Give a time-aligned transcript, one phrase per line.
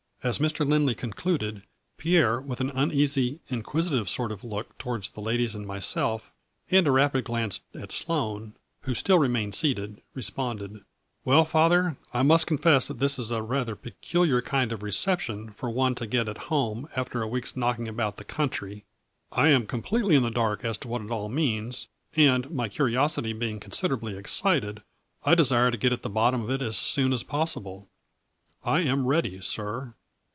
[0.23, 0.63] As Mr.
[0.69, 1.63] Lindley concluded
[1.97, 6.29] Pierre, with an uneasy, inquisitive sort of look towards the ladies and myself,
[6.69, 10.81] and a rapid glance at Sloane, who still remained seated, responded:"
[11.25, 15.71] Well, father, I must confess that this is a rather peculiar kind of reception for
[15.71, 18.85] one to get at home after a week's knocking about the country.
[19.31, 23.33] I am completely in the dark as to what it all means, and, my curiosity
[23.33, 24.83] being con siderably excited,
[25.25, 27.87] I desire to get at the bottom of it as soon as possible.
[28.63, 29.95] I am ready, sir."